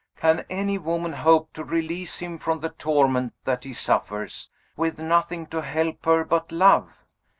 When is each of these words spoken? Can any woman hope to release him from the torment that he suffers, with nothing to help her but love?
Can 0.17 0.45
any 0.49 0.79
woman 0.79 1.13
hope 1.13 1.53
to 1.53 1.63
release 1.63 2.17
him 2.17 2.39
from 2.39 2.61
the 2.61 2.69
torment 2.69 3.35
that 3.43 3.65
he 3.65 3.73
suffers, 3.73 4.49
with 4.75 4.97
nothing 4.97 5.45
to 5.53 5.61
help 5.61 6.05
her 6.05 6.23
but 6.25 6.51
love? 6.51 7.05